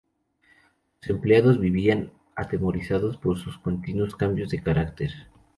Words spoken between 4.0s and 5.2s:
cambios de carácter.